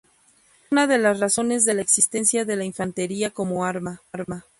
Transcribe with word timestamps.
Es 0.65 0.71
una 0.71 0.87
de 0.87 0.97
las 0.97 1.19
razones 1.19 1.63
de 1.63 1.75
la 1.75 1.83
existencia 1.83 2.43
de 2.43 2.55
la 2.55 2.65
infantería 2.65 3.29
como 3.29 3.65
arma. 3.65 4.01